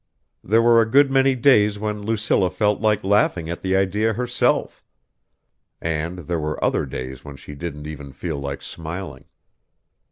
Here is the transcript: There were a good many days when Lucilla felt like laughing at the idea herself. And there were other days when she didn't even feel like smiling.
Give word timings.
There 0.43 0.63
were 0.63 0.81
a 0.81 0.89
good 0.89 1.11
many 1.11 1.35
days 1.35 1.77
when 1.77 2.01
Lucilla 2.01 2.49
felt 2.49 2.81
like 2.81 3.03
laughing 3.03 3.51
at 3.51 3.61
the 3.61 3.75
idea 3.75 4.13
herself. 4.13 4.83
And 5.79 6.17
there 6.25 6.39
were 6.39 6.63
other 6.65 6.87
days 6.87 7.23
when 7.23 7.35
she 7.35 7.53
didn't 7.53 7.85
even 7.85 8.11
feel 8.11 8.39
like 8.39 8.63
smiling. 8.63 9.25